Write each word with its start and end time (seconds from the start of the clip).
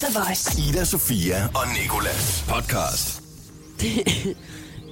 The 0.00 0.20
Voice. 0.20 0.62
Ida, 0.68 0.84
Sofia 0.84 1.44
og 1.54 1.62
Nikolas 1.82 2.44
podcast. 2.48 3.22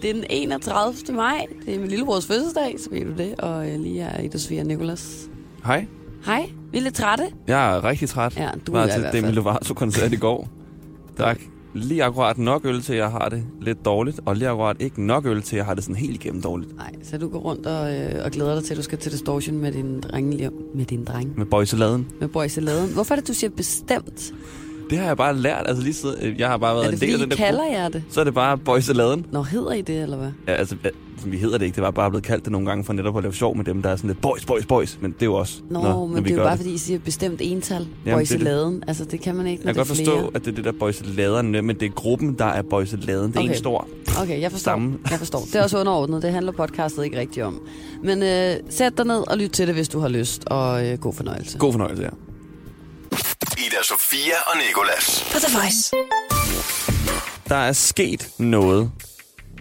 Det 0.03 0.11
er 0.11 0.15
den 0.15 0.25
31. 0.31 0.95
maj. 1.15 1.47
Det 1.67 1.75
er 1.75 1.79
min 1.79 1.89
lillebrors 1.89 2.27
fødselsdag, 2.27 2.77
så 2.79 2.91
ved 2.91 3.05
du 3.05 3.13
det. 3.23 3.35
Og 3.39 3.71
øh, 3.71 3.81
lige 3.81 4.03
her 4.03 4.21
Ida 4.21 4.39
Sofia 4.39 4.61
og 4.61 4.67
Nicolas. 4.67 5.29
Hej. 5.65 5.87
Hej, 6.25 6.51
vi 6.73 6.79
er 6.79 6.83
lidt 6.83 6.95
trætte. 6.95 7.25
Jeg 7.47 7.77
er 7.77 7.85
rigtig 7.85 8.09
træt. 8.09 8.37
Ja, 8.37 8.51
du 8.67 8.73
var 8.73 8.83
er 8.85 8.93
til 8.93 9.01
hvert 9.01 9.13
Demi. 9.13 9.33
Lovato-koncert 9.33 10.13
i 10.13 10.17
går. 10.17 10.49
Drak 11.19 11.41
lige 11.75 12.05
akkurat 12.05 12.39
nok 12.39 12.65
øl 12.65 12.83
til, 12.83 12.93
at 12.93 12.99
jeg 12.99 13.11
har 13.11 13.29
det 13.29 13.45
lidt 13.61 13.85
dårligt, 13.85 14.21
og 14.27 14.37
lige 14.37 14.49
akkurat 14.49 14.77
ikke 14.81 15.03
nok 15.03 15.27
øl 15.27 15.43
til, 15.43 15.57
at 15.57 15.59
jeg 15.59 15.67
har 15.67 15.75
det 15.75 15.85
sådan 15.85 15.97
helt 15.97 16.15
igennem 16.15 16.43
dårligt. 16.43 16.77
Nej, 16.77 16.93
så 17.03 17.19
du 17.19 17.29
går 17.29 17.39
rundt 17.39 17.67
og, 17.67 17.97
øh, 17.97 18.25
og 18.25 18.31
glæder 18.31 18.55
dig 18.55 18.65
til, 18.65 18.75
at 18.75 18.79
du 18.79 18.83
skal 18.83 18.99
til 18.99 19.13
Distortion 19.13 19.59
med 19.59 19.73
din 19.73 20.01
dreng 20.01 20.29
med 20.75 20.85
din 20.85 21.05
dreng. 21.05 21.39
Med 21.39 21.47
boyseladen. 21.47 22.09
Med 22.21 22.29
Boys 22.29 22.57
i 22.57 22.61
laden. 22.61 22.93
Hvorfor 22.93 23.15
er 23.15 23.19
det, 23.19 23.29
du 23.29 23.35
siger 23.35 23.51
bestemt? 23.51 24.33
Det 24.91 24.99
har 24.99 25.07
jeg 25.07 25.17
bare 25.17 25.37
lært, 25.37 25.63
altså 25.67 25.83
lige 25.83 25.95
siden, 25.95 26.17
øh, 26.23 26.41
jeg 26.41 26.49
har 26.49 26.57
bare 26.57 26.75
været 26.75 26.87
Er 26.87 26.91
det 26.91 27.03
en 27.03 27.09
del 27.09 27.13
af 27.15 27.19
den 27.19 27.31
der 27.31 27.37
kalder 27.37 27.61
gruppe. 27.61 27.77
jer 27.79 27.89
det? 27.89 28.03
Så 28.11 28.21
er 28.21 28.25
det 28.25 28.35
bare 28.35 28.59
boyseladen. 28.59 29.27
Nå, 29.33 29.43
hedder 29.43 29.73
I 29.73 29.81
det, 29.81 30.03
eller 30.03 30.17
hvad? 30.17 30.29
Ja, 30.49 30.53
altså, 30.53 30.77
vi 31.27 31.37
hedder 31.37 31.59
det 31.59 31.65
ikke, 31.65 31.75
det 31.75 31.83
var 31.83 31.91
bare 31.91 32.11
blevet 32.11 32.25
kaldt 32.25 32.45
det 32.45 32.53
nogle 32.53 32.67
gange 32.67 32.85
for 32.85 32.93
netop 32.93 33.17
at 33.17 33.23
lave 33.23 33.35
sjov 33.35 33.57
med 33.57 33.65
dem, 33.65 33.83
der 33.83 33.91
er 33.91 33.97
sådan 33.97 34.09
lidt 34.09 34.21
boys, 34.21 34.45
boys, 34.45 34.67
boys, 34.67 34.99
men 35.01 35.13
det 35.13 35.23
er 35.23 35.27
jo 35.27 35.35
også, 35.35 35.61
Nå, 35.71 35.83
når, 35.83 36.07
men 36.07 36.15
når 36.15 36.23
det 36.23 36.31
er 36.31 36.37
jo 36.37 36.43
bare, 36.43 36.57
fordi 36.57 36.71
I 36.73 36.79
siger 36.79 36.99
bestemt 36.99 37.41
ental. 37.45 37.87
Jamen, 38.07 38.19
Boys 38.19 38.29
det 38.29 38.41
det. 38.41 38.85
Altså, 38.89 39.05
det 39.05 39.21
kan 39.21 39.35
man 39.37 39.47
ikke, 39.47 39.65
når 39.65 39.69
Jeg 39.69 39.75
kan 39.75 39.85
det 39.85 39.89
godt 39.89 39.99
forstå, 40.07 40.29
at 40.35 40.45
det 40.45 40.51
er 40.51 40.55
det 40.55 40.65
der 40.65 40.73
boyseladerne, 40.81 41.63
men 41.63 41.77
det 41.81 41.87
er 41.87 41.91
gruppen, 41.91 42.35
der 42.39 42.45
er 42.45 42.63
boyseladen. 42.63 43.29
Det 43.33 43.37
er 43.37 43.41
Okay. 43.41 43.49
en 43.51 43.57
stor 43.57 43.89
Okay, 44.23 44.41
jeg 44.41 44.51
forstår. 44.51 44.63
stamme. 44.71 44.99
Jeg 45.11 45.19
forstår. 45.19 45.41
Det 45.41 45.55
er 45.55 45.63
også 45.63 45.81
underordnet. 45.81 46.23
Det 46.23 46.33
handler 46.33 46.53
podcastet 46.53 47.05
ikke 47.05 47.19
rigtigt 47.19 47.47
om. 47.47 47.61
Men 48.05 48.23
øh, 48.23 48.55
sæt 48.71 48.99
dig 48.99 49.07
ned 49.07 49.31
og 49.31 49.39
lyt 49.39 49.51
til 49.51 49.67
det, 49.67 49.75
hvis 49.75 49.89
du 49.89 49.99
har 50.01 50.09
lyst. 50.09 50.45
Og 50.47 50.87
øh, 50.87 50.99
god 50.99 51.13
fornøjelse. 51.13 51.59
God 51.59 51.73
fornøjelse, 51.73 52.03
ja. 52.03 52.09
Ida, 53.79 53.85
Sofia 53.85 54.35
og 54.47 54.57
Nikolas. 54.67 55.25
På 55.33 55.39
The 55.39 55.59
Voice. 55.59 55.91
Der 57.49 57.57
er 57.57 57.73
sket 57.73 58.29
noget. 58.39 58.91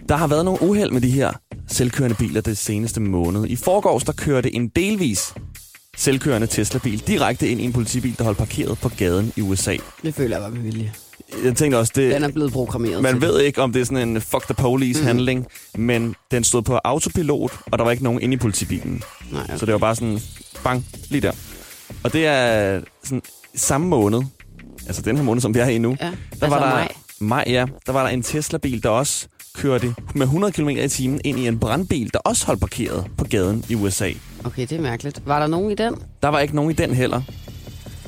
Der 0.08 0.16
har 0.16 0.26
været 0.26 0.44
nogle 0.44 0.62
uheld 0.62 0.90
med 0.90 1.00
de 1.00 1.10
her 1.10 1.32
selvkørende 1.68 2.16
biler 2.16 2.40
det 2.40 2.58
seneste 2.58 3.00
måned. 3.00 3.44
I 3.46 3.56
forgårs 3.56 4.04
der 4.04 4.12
kørte 4.12 4.54
en 4.54 4.68
delvis 4.68 5.34
selvkørende 5.96 6.46
Tesla-bil 6.46 6.98
direkte 7.06 7.48
ind 7.48 7.60
i 7.60 7.64
en 7.64 7.72
politibil, 7.72 8.18
der 8.18 8.24
holdt 8.24 8.38
parkeret 8.38 8.78
på 8.78 8.88
gaden 8.88 9.32
i 9.36 9.40
USA. 9.40 9.76
Det 10.02 10.14
føler 10.14 10.36
jeg 10.36 10.42
var 10.44 10.48
med 10.50 10.60
vilje. 10.62 10.92
Jeg 11.44 11.56
tænkte 11.56 11.76
også, 11.76 11.92
det, 11.96 12.12
Den 12.14 12.22
er 12.24 12.28
blevet 12.32 12.52
programmeret 12.52 13.02
man 13.02 13.20
ved 13.20 13.40
ikke, 13.40 13.62
om 13.62 13.72
det 13.72 13.80
er 13.80 13.84
sådan 13.84 14.08
en 14.08 14.20
fuck 14.20 14.44
the 14.44 14.54
police 14.54 14.98
Mhm. 15.00 15.06
handling, 15.06 15.46
men 15.74 16.14
den 16.30 16.44
stod 16.44 16.62
på 16.62 16.76
autopilot, 16.84 17.52
og 17.66 17.78
der 17.78 17.84
var 17.84 17.90
ikke 17.90 18.04
nogen 18.04 18.20
inde 18.22 18.34
i 18.34 18.38
politibilen. 18.38 18.94
det. 18.94 19.32
Nej, 19.32 19.42
okay. 19.42 19.58
Så 19.58 19.66
det 19.66 19.72
var 19.72 19.78
bare 19.78 19.94
sådan, 19.94 20.20
bang, 20.64 20.86
lige 21.08 21.20
der. 21.20 21.32
Og 22.04 22.12
det 22.12 22.26
er 22.26 22.80
sådan 23.04 23.22
samme 23.54 23.86
måned, 23.86 24.22
altså 24.86 25.02
den 25.02 25.16
her 25.16 25.24
måned, 25.24 25.40
som 25.40 25.54
vi 25.54 25.58
er 25.58 25.66
i 25.66 25.78
nu, 25.78 25.96
Ja, 26.00 26.06
der 26.06 26.12
altså 26.32 26.48
var 26.48 26.58
der, 26.58 26.74
maj. 26.74 26.92
Maj, 27.20 27.44
ja. 27.46 27.66
Der 27.86 27.92
var 27.92 28.02
der 28.02 28.10
en 28.10 28.22
Tesla-bil, 28.22 28.82
der 28.82 28.88
også 28.88 29.26
kørte 29.54 29.94
med 30.14 30.26
100 30.26 30.52
km 30.52 30.68
i 30.68 30.88
timen 30.88 31.20
ind 31.24 31.38
i 31.38 31.48
en 31.48 31.58
brandbil, 31.58 32.10
der 32.12 32.18
også 32.18 32.46
holdt 32.46 32.60
parkeret 32.60 33.06
på 33.16 33.24
gaden 33.24 33.64
i 33.68 33.74
USA. 33.74 34.10
Okay, 34.44 34.62
det 34.62 34.72
er 34.72 34.80
mærkeligt. 34.80 35.22
Var 35.26 35.38
der 35.38 35.46
nogen 35.46 35.70
i 35.70 35.74
den? 35.74 35.94
Der 36.22 36.28
var 36.28 36.40
ikke 36.40 36.56
nogen 36.56 36.70
i 36.70 36.74
den 36.74 36.94
heller. 36.94 37.22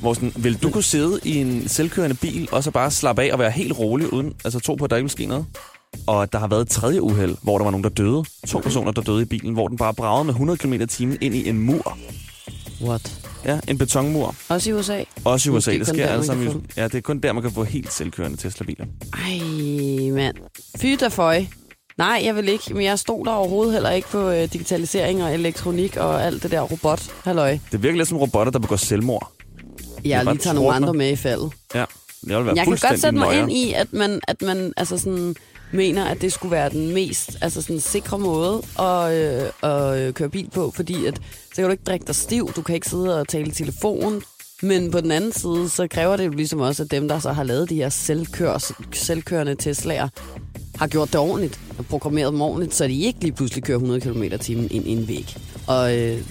Hvor 0.01 0.15
sådan, 0.15 0.33
vil 0.37 0.63
du 0.63 0.71
kunne 0.71 0.83
sidde 0.83 1.21
i 1.25 1.37
en 1.37 1.69
selvkørende 1.69 2.17
bil, 2.17 2.49
og 2.53 2.65
så 2.65 2.71
bare 2.71 2.91
slappe 2.91 3.23
af 3.23 3.33
og 3.33 3.39
være 3.39 3.51
helt 3.51 3.79
rolig, 3.79 4.13
uden 4.13 4.33
altså 4.45 4.61
tro 4.61 4.75
på, 4.75 4.85
at 4.85 4.91
der 4.91 4.97
ikke 4.97 5.05
vil 5.05 5.11
ske 5.11 5.27
noget? 5.27 5.47
Og 6.07 6.33
der 6.33 6.39
har 6.39 6.47
været 6.47 6.61
et 6.61 6.69
tredje 6.69 7.03
uheld, 7.03 7.37
hvor 7.43 7.59
der 7.59 7.65
var 7.65 7.71
nogen, 7.71 7.85
der 7.85 7.91
døde. 7.91 8.25
To 8.49 8.59
personer, 8.59 8.93
der 8.93 9.03
døde 9.03 9.23
i 9.23 9.25
bilen, 9.25 9.53
hvor 9.53 9.69
den 9.69 9.77
bare 9.77 9.95
bragede 9.95 10.25
med 10.25 10.35
100 10.35 10.57
km 10.59 10.73
i 10.73 10.87
timen 10.87 11.19
ind 11.21 11.35
i 11.35 11.49
en 11.49 11.59
mur. 11.59 11.99
What? 12.83 13.30
Ja, 13.45 13.59
en 13.69 13.79
betonmur. 13.79 14.35
Også 14.49 14.71
i 14.71 14.73
USA? 14.73 15.05
Også 15.25 15.51
i 15.51 15.53
USA. 15.55 15.71
Det 15.71 15.81
Det 15.81 15.89
sker 15.89 16.07
altså. 16.07 16.33
få 16.35 16.63
Ja, 16.77 16.85
det 16.85 16.95
er 16.95 17.01
kun 17.01 17.19
der, 17.21 17.33
man 17.33 17.43
kan 17.43 17.53
få 17.53 17.65
helt 17.65 17.93
selvkørende 17.93 18.37
Tesla-biler. 18.37 18.85
Ej, 19.13 20.11
mand. 20.11 20.37
Fy 20.79 20.97
da 21.01 21.09
føj. 21.09 21.45
Nej, 21.99 22.21
jeg 22.25 22.37
vil 22.37 22.49
ikke. 22.49 22.75
Men 22.75 22.83
jeg 22.85 22.99
stod 22.99 23.25
der 23.25 23.33
overhovedet 23.33 23.73
heller 23.73 23.91
ikke 23.91 24.09
på 24.09 24.31
øh, 24.31 24.53
digitalisering 24.53 25.23
og 25.23 25.35
elektronik 25.35 25.97
og 25.97 26.25
alt 26.25 26.43
det 26.43 26.51
der 26.51 26.61
robot. 26.61 27.03
Halløj. 27.25 27.59
Det 27.73 27.83
virker 27.83 27.97
lidt 27.97 28.09
som 28.09 28.19
robotter, 28.19 28.53
der 28.53 28.59
begår 28.59 28.77
selvmord. 28.77 29.33
Jeg 30.05 30.25
bare 30.25 30.35
lige 30.35 30.43
tager 30.43 30.55
nogle 30.55 30.73
andre 30.73 30.95
med 30.95 31.11
i 31.11 31.17
faldet. 31.17 31.53
Ja, 31.75 31.85
jeg 32.27 32.37
vil 32.39 32.47
være 32.47 32.55
Jeg 32.57 32.65
kan 32.65 32.71
godt 32.71 33.01
sætte 33.01 33.19
mig 33.19 33.27
nøjer. 33.27 33.43
ind 33.43 33.53
i, 33.53 33.73
at 33.73 33.93
man, 33.93 34.21
at 34.29 34.43
man 34.43 34.73
altså 34.77 34.99
sådan, 34.99 35.35
mener, 35.73 36.05
at 36.05 36.21
det 36.23 36.33
skulle 36.33 36.53
være 36.53 36.71
den 36.71 36.95
mest 36.95 37.39
altså 37.41 37.63
sådan, 37.63 37.81
sikre 37.81 38.19
måde 38.19 38.63
at, 38.79 39.13
øh, 39.13 39.51
at 39.63 39.99
øh, 39.99 40.13
køre 40.15 40.29
bil 40.29 40.51
på, 40.55 40.73
fordi 40.77 41.07
at, 41.07 41.21
kan 41.61 41.69
du 41.69 41.73
ikke 41.73 41.85
drikke 41.85 42.07
dig 42.07 42.15
stiv, 42.15 42.53
du 42.57 42.63
kan 42.63 42.75
ikke 42.75 42.89
sidde 42.89 43.21
og 43.21 43.29
tale 43.29 43.47
i 43.47 43.51
telefon, 43.51 44.23
men 44.63 44.91
på 44.91 45.01
den 45.01 45.11
anden 45.11 45.33
side, 45.33 45.69
så 45.69 45.89
kræver 45.89 46.17
det 46.17 46.27
jo 46.27 46.31
ligesom 46.31 46.61
også, 46.61 46.83
at 46.83 46.91
dem, 46.91 47.09
der 47.09 47.19
så 47.19 47.33
har 47.33 47.43
lavet 47.43 47.71
de 47.71 47.75
her 47.75 47.89
selvkør, 47.89 48.73
selvkørende 48.93 49.57
Tesla'er, 49.63 50.09
har 50.79 50.87
gjort 50.87 51.09
det 51.09 51.21
ordentligt 51.21 51.61
og 51.79 51.87
programmeret 51.87 52.33
dem 52.33 52.41
ordentligt, 52.41 52.75
så 52.75 52.87
de 52.87 53.01
ikke 53.01 53.21
lige 53.21 53.33
pludselig 53.33 53.65
kører 53.65 53.79
100 53.79 54.01
km 54.01 54.23
t 54.41 54.49
ind 54.49 54.71
i 54.71 54.93
en 54.93 55.09
væg. 55.09 55.37
Og, 55.67 55.99
øh, 55.99 56.23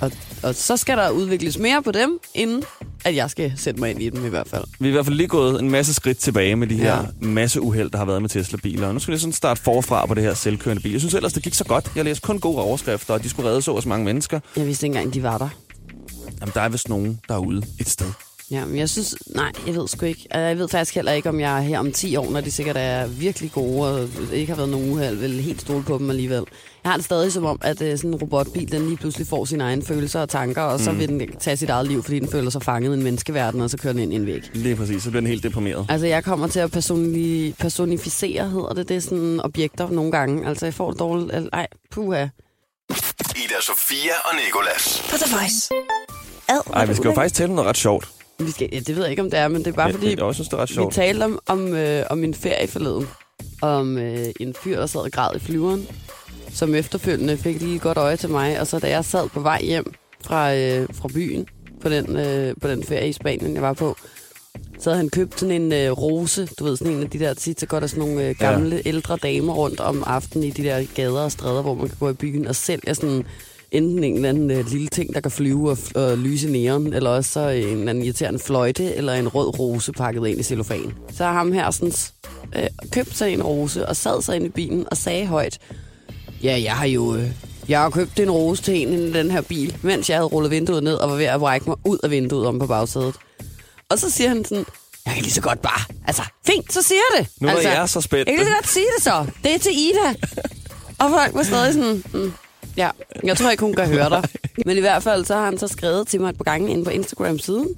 og, 0.00 0.12
og 0.42 0.54
så 0.54 0.76
skal 0.76 0.96
der 0.96 1.10
udvikles 1.10 1.58
mere 1.58 1.82
på 1.82 1.92
dem, 1.92 2.18
inden 2.34 2.64
at 3.04 3.14
jeg 3.16 3.30
skal 3.30 3.52
sætte 3.56 3.80
mig 3.80 3.90
ind 3.90 4.02
i 4.02 4.10
dem 4.10 4.26
i 4.26 4.28
hvert 4.28 4.48
fald. 4.48 4.64
Vi 4.78 4.86
er 4.86 4.90
i 4.90 4.92
hvert 4.92 5.04
fald 5.06 5.16
lige 5.16 5.26
gået 5.28 5.60
en 5.62 5.70
masse 5.70 5.94
skridt 5.94 6.18
tilbage 6.18 6.56
med 6.56 6.66
de 6.66 6.76
her 6.76 6.96
Ja. 6.96 7.02
masse 7.20 7.60
uheld, 7.60 7.90
der 7.90 7.98
har 7.98 8.04
været 8.04 8.22
med 8.22 8.28
Tesla-biler. 8.30 8.86
Og 8.88 8.94
nu 8.94 9.00
skal 9.00 9.14
vi 9.14 9.18
sådan 9.18 9.32
starte 9.32 9.62
forfra 9.62 10.06
på 10.06 10.14
det 10.14 10.22
her 10.22 10.34
selvkørende 10.34 10.82
bil. 10.82 10.92
Jeg 10.92 11.00
synes 11.00 11.14
ellers, 11.14 11.32
det 11.32 11.42
gik 11.42 11.54
så 11.54 11.64
godt. 11.64 11.90
Jeg 11.96 12.04
læste 12.04 12.20
kun 12.22 12.38
gode 12.40 12.58
overskrifter, 12.58 13.14
og 13.14 13.22
de 13.22 13.28
skulle 13.28 13.48
redde 13.48 13.62
så 13.62 13.72
og 13.72 13.82
så 13.82 13.88
mange 13.88 14.04
mennesker. 14.04 14.40
Jeg 14.56 14.66
vidste 14.66 14.86
ikke 14.86 14.96
engang, 14.96 15.14
de 15.14 15.22
var 15.22 15.38
der. 15.38 15.48
Jamen, 16.40 16.52
der 16.54 16.60
er 16.60 16.68
vist 16.68 16.88
nogen 16.88 17.20
derude 17.28 17.62
et 17.80 17.88
sted. 17.88 18.06
Ja, 18.50 18.64
men 18.64 18.76
jeg 18.78 18.88
synes, 18.88 19.14
nej, 19.34 19.52
jeg 19.66 19.74
ved 19.74 19.88
sgu 19.88 20.06
ikke. 20.06 20.26
Altså, 20.30 20.46
Jeg 20.46 20.58
ved 20.58 20.68
faktisk 20.68 20.94
heller 20.94 21.12
ikke, 21.12 21.28
om 21.28 21.40
jeg 21.40 21.58
er 21.58 21.60
her 21.62 21.78
om 21.78 21.92
10 21.92 22.16
år, 22.16 22.30
når 22.30 22.40
de 22.40 22.50
sikkert 22.50 22.76
er 22.78 23.06
virkelig 23.06 23.52
gode, 23.52 23.90
og 24.02 24.08
ikke 24.32 24.52
har 24.52 24.56
været 24.56 24.68
nogen 24.70 24.90
uheld, 24.92 25.16
vil 25.16 25.40
helt 25.40 25.60
stole 25.60 25.82
på 25.84 25.98
dem 25.98 26.10
alligevel. 26.10 26.42
Jeg 26.84 26.90
har 26.92 26.96
det 26.96 27.04
stadig 27.04 27.32
som 27.32 27.44
om, 27.44 27.58
at 27.62 27.82
øh, 27.82 27.96
sådan 27.98 28.10
en 28.10 28.14
robotbil, 28.16 28.72
den 28.72 28.86
lige 28.86 28.96
pludselig 28.96 29.26
får 29.26 29.44
sine 29.44 29.64
egne 29.64 29.82
følelser 29.82 30.20
og 30.20 30.28
tanker, 30.28 30.62
og 30.62 30.80
så 30.80 30.92
Mm. 30.92 30.98
vil 30.98 31.08
den 31.08 31.36
tage 31.40 31.56
sit 31.56 31.70
eget 31.70 31.88
liv, 31.88 32.02
fordi 32.02 32.18
den 32.18 32.30
føler 32.30 32.50
sig 32.50 32.62
fanget 32.62 32.90
i 32.90 32.94
en 32.94 33.02
menneskeverden, 33.02 33.60
og 33.60 33.70
så 33.70 33.76
kører 33.78 33.92
den 33.92 34.02
ind 34.02 34.12
i 34.12 34.16
en 34.16 34.26
væg. 34.26 34.42
Lige 34.54 34.76
præcis, 34.76 35.02
så 35.02 35.10
bliver 35.10 35.20
den 35.20 35.28
helt 35.28 35.42
deprimeret. 35.42 35.86
Altså, 35.88 36.06
jeg 36.06 36.24
kommer 36.24 36.46
til 36.46 36.60
at 36.60 36.76
personi- 36.76 37.52
personificere, 37.58 38.48
hedder 38.50 38.72
det, 38.74 38.88
det 38.88 38.96
er 38.96 39.00
sådan 39.00 39.40
objekter 39.44 39.88
nogle 39.90 40.12
gange. 40.12 40.48
Altså, 40.48 40.66
jeg 40.66 40.74
får 40.74 40.90
det 40.90 41.00
dårligt. 41.00 41.48
Ej, 41.52 41.66
puha. 41.90 42.26
Ida, 43.36 43.54
Sofia 43.60 44.12
og 44.24 44.36
Nikolas. 44.46 45.02
På 45.10 45.16
The 45.16 45.36
Voice. 45.36 45.68
Ad, 46.48 46.60
Ej, 46.74 46.84
vi 46.84 46.88
det 46.88 46.96
skal 46.96 47.08
jo 47.08 47.14
faktisk 47.14 47.34
tale 47.34 47.48
om 47.48 47.54
noget 47.54 47.68
ret 47.68 47.76
sjovt. 47.76 48.08
Vi 48.38 48.50
skal, 48.50 48.68
ja, 48.72 48.78
det 48.78 48.96
ved 48.96 49.02
jeg 49.02 49.10
ikke, 49.10 49.22
om 49.22 49.30
det 49.30 49.38
er, 49.38 49.48
men 49.48 49.58
det 49.64 49.66
er 49.66 49.72
bare 49.72 49.88
Ja, 49.88 49.94
fordi, 49.94 50.10
Jeg 50.10 50.20
også 50.22 50.36
synes, 50.36 50.48
det 50.48 50.56
er 50.56 50.62
ret 50.62 50.68
Vi 50.70 50.74
sjovt. 50.74 50.94
talte 50.94 51.24
om, 51.24 51.38
om, 51.46 51.74
øh, 51.74 52.04
om 52.10 52.24
en 52.24 52.34
ferie 52.34 52.68
forleden. 52.68 53.08
Om 53.62 53.98
øh, 53.98 54.26
en 54.40 54.54
fyr, 54.62 54.76
der 54.78 54.86
sad 54.86 55.00
og 55.00 55.10
græd 55.12 55.36
i 55.36 55.38
flyveren. 55.38 55.86
Som 56.52 56.74
efterfølgende 56.74 57.36
fik 57.36 57.60
lige 57.60 57.76
et 57.76 57.82
godt 57.82 57.98
øje 57.98 58.16
til 58.16 58.30
mig. 58.30 58.60
Og 58.60 58.66
så 58.66 58.78
da 58.78 58.90
jeg 58.90 59.04
sad 59.04 59.28
på 59.28 59.40
vej 59.40 59.62
hjem 59.62 59.94
fra, 60.20 60.54
øh, 60.54 60.88
fra 60.92 61.08
byen 61.08 61.46
på 61.80 61.88
den, 61.88 62.16
øh, 62.16 62.54
på 62.60 62.68
den 62.68 62.84
ferie 62.84 63.08
i 63.08 63.12
Spanien, 63.12 63.54
jeg 63.54 63.62
var 63.62 63.72
på, 63.72 63.96
så 64.78 64.90
havde 64.90 64.96
han 64.96 65.08
købt 65.08 65.40
sådan 65.40 65.62
en 65.62 65.72
øh, 65.72 65.90
rose. 65.90 66.48
Du 66.58 66.64
ved, 66.64 66.76
sådan 66.76 66.92
en 66.92 67.02
af 67.02 67.10
de 67.10 67.18
der 67.18 67.34
tit, 67.34 67.60
så 67.60 67.66
går 67.66 67.80
der 67.80 67.86
sådan 67.86 68.08
nogle 68.08 68.28
øh, 68.28 68.34
gamle, 68.38 68.76
ja. 68.76 68.82
ældre 68.88 69.16
damer 69.16 69.52
rundt 69.52 69.80
om 69.80 70.04
aftenen 70.06 70.48
i 70.48 70.50
de 70.50 70.62
der 70.62 70.84
gader 70.94 71.20
og 71.20 71.32
stræder, 71.32 71.62
hvor 71.62 71.74
man 71.74 71.88
kan 71.88 71.96
gå 72.00 72.10
i 72.10 72.12
byen 72.12 72.46
og 72.46 72.56
sælge 72.56 72.94
sådan 72.94 73.24
enten 73.70 74.04
en 74.04 74.14
eller 74.14 74.28
anden 74.28 74.50
øh, 74.50 74.66
lille 74.70 74.88
ting, 74.88 75.14
der 75.14 75.20
kan 75.20 75.30
flyve 75.30 75.70
og, 75.70 75.78
og 75.94 76.18
lyse 76.18 76.48
næren, 76.48 76.92
eller 76.92 77.10
også 77.10 77.30
så 77.30 77.48
en 77.48 77.64
eller 77.64 77.90
anden 77.90 78.04
irriterende 78.04 78.38
fløjte, 78.38 78.94
eller 78.94 79.12
en 79.12 79.28
rød 79.28 79.58
rose 79.58 79.92
pakket 79.92 80.26
ind 80.26 80.40
i 80.40 80.42
cellofan. 80.42 80.94
Så 81.12 81.24
har 81.24 81.32
ham 81.32 81.52
her 81.52 81.70
sådan, 81.70 81.92
øh, 82.56 82.66
købt 82.90 83.16
sig 83.16 83.32
en 83.32 83.42
rose 83.42 83.88
og 83.88 83.96
sad 83.96 84.22
sig 84.22 84.36
ind 84.36 84.46
i 84.46 84.48
bilen 84.48 84.86
og 84.90 84.96
sagde 84.96 85.26
højt, 85.26 85.58
ja, 86.42 86.62
jeg 86.62 86.76
har 86.76 86.86
jo... 86.86 87.14
Øh, 87.14 87.30
jeg 87.68 87.80
har 87.80 87.90
købt 87.90 88.20
en 88.20 88.30
rose 88.30 88.62
til 88.62 88.74
en 88.76 88.92
i 88.92 89.12
den 89.12 89.30
her 89.30 89.40
bil, 89.40 89.76
mens 89.82 90.10
jeg 90.10 90.16
havde 90.16 90.26
rullet 90.26 90.50
vinduet 90.50 90.82
ned 90.82 90.94
og 90.94 91.10
var 91.10 91.16
ved 91.16 91.24
at 91.24 91.40
brække 91.40 91.66
mig 91.68 91.76
ud 91.84 91.98
af 92.02 92.10
vinduet 92.10 92.46
om 92.46 92.58
på 92.58 92.66
bagsædet. 92.66 93.14
Og 93.88 93.98
så 93.98 94.10
siger 94.10 94.28
han 94.28 94.44
sådan, 94.44 94.64
jeg 95.06 95.14
kan 95.14 95.22
lige 95.22 95.32
så 95.32 95.40
godt 95.40 95.62
bare... 95.62 95.80
Altså, 96.06 96.22
fint, 96.46 96.72
så 96.72 96.82
siger 96.82 97.00
jeg 97.10 97.24
det. 97.24 97.32
Nu 97.40 97.48
er 97.48 97.52
altså, 97.52 97.68
jeg 97.68 97.88
så 97.88 98.00
spændt. 98.00 98.28
Jeg 98.28 98.36
kan 98.36 98.44
lige 98.44 98.54
så 98.54 98.54
godt 98.54 98.68
sige 98.68 98.86
det 98.96 99.04
så. 99.04 99.26
Det 99.44 99.54
er 99.54 99.58
til 99.58 99.72
Ida. 99.72 100.14
og 100.98 101.10
folk 101.10 101.34
var 101.34 101.42
stadig 101.42 101.74
sådan... 101.74 102.04
Mm, 102.14 102.32
ja, 102.76 102.90
jeg 103.24 103.36
tror 103.36 103.50
ikke, 103.50 103.64
hun 103.64 103.74
kan 103.74 103.88
høre 103.88 104.10
dig. 104.10 104.22
Men 104.66 104.76
i 104.76 104.80
hvert 104.80 105.02
fald, 105.02 105.24
så 105.24 105.34
har 105.34 105.44
han 105.44 105.58
så 105.58 105.68
skrevet 105.68 106.08
til 106.08 106.20
mig 106.20 106.28
et 106.28 106.36
par 106.36 106.44
gange 106.44 106.70
inde 106.70 106.84
på 106.84 106.90
Instagram-siden. 106.90 107.68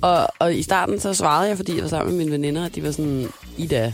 Og, 0.00 0.28
og 0.38 0.54
i 0.54 0.62
starten, 0.62 1.00
så 1.00 1.14
svarede 1.14 1.48
jeg, 1.48 1.56
fordi 1.56 1.74
jeg 1.74 1.82
var 1.82 1.88
sammen 1.88 2.16
med 2.16 2.24
mine 2.24 2.32
veninder, 2.32 2.64
at 2.66 2.74
de 2.74 2.82
var 2.82 2.90
sådan, 2.90 3.28
Ida, 3.56 3.92